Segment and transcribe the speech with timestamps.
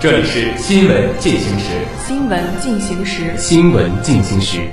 [0.00, 1.84] 这里是新闻进行时。
[2.06, 3.36] 新闻进行时。
[3.36, 4.70] 新闻进行时。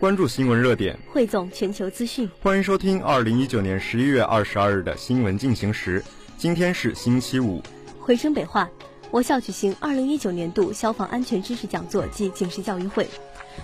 [0.00, 2.26] 关注新闻热点，汇总全球资讯。
[2.40, 6.02] 欢迎收听二零一九年十一月二十二日的新闻进行时。
[6.38, 7.62] 今天是星期五。
[8.00, 8.66] 回声北话，
[9.10, 13.06] 我校举行二零一九年度消防安全知识讲座暨警示教育会。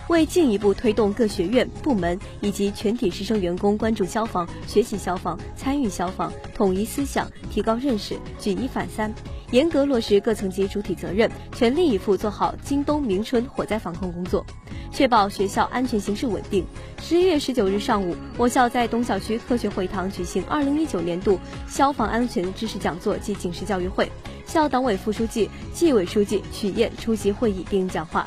[0.08, 9.12] 为进一步推动各学院、部门以及全体师生员工关注消防、学习消防、参与消防、统一思想、提高认识、举一反三，
[9.50, 14.44] 严格落实各层级主体责任，全力以赴做好今冬明春火灾防控工作，
[14.92, 16.64] 确保学校安全形势稳定。
[17.00, 24.10] 十一月十九日上午，我校在东校区科学会堂举行二零一九年度消防安全知识讲座暨警示教育会，
[24.44, 28.26] 校党委副书记、纪委书记曲燕出席会议并讲话。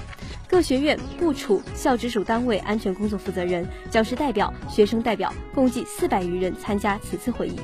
[0.54, 7.56] 各学院、部处、校直属单位安全工作负责人、教师代表、学生代表共计四百余人参加此次会议。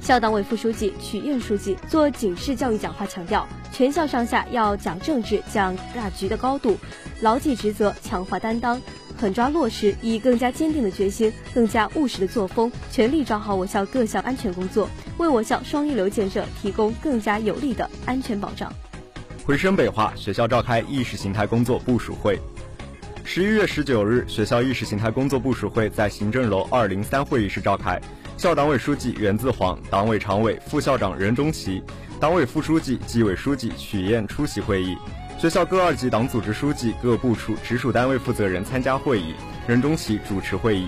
[0.00, 6.78] 校党委副书记曲燕书记做警示教育讲话，强调全校上下要讲政治、讲大局的高度，
[7.20, 8.80] 牢记职责，强化担当，
[9.20, 14.88] 狠抓落实，以更加坚定的决心、更加务实的作风，全力抓好我校各项安全工作，
[15.18, 18.72] 为我校双一流建设提供更加有力的安全保障。
[19.44, 22.38] 回声北话，学校召开意识形态工作部署会。
[23.24, 28.00] 十一月十九日，学校意识形态工作部署会在行政楼二零三会议室召开。
[28.36, 31.82] 校党委书记袁自煌、党委常委、副校长任中奇、
[32.20, 34.96] 党委副书记、纪委书记曲燕出席会议。
[35.38, 39.34] 学校各二级党组织书记、各部处直属单位负责人参加会议，
[39.66, 40.86] 任中奇主持会议。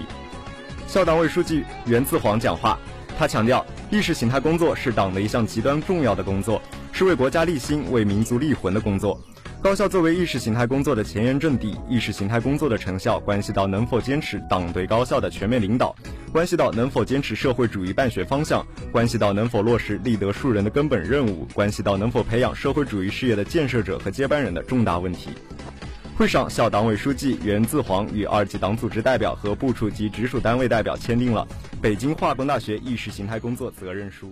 [0.87, 2.79] 校党委书记袁自煌讲话，
[3.19, 6.61] 他强调，意识形态工作是党的一项极端重要的工作。
[6.97, 9.21] 是为国家立心、为民族立魂的工作。
[9.61, 15.93] 高校作为意识形态工作的前沿阵地，意识形态工作的成效关系到能否坚持党对高校的全面领导，
[16.31, 25.31] 关系到能否坚持社会主义办学方向，关系到能否落实立德树人的根本任务，关系到能否培养社会主义事业的建设者和接班人的重大问题。
[26.17, 31.45] 会上，校党委书记袁自煌与二级党组织代表和部处级直属单位代表签订了
[31.81, 34.29] 《北京化工大学意识形态工作责任书》。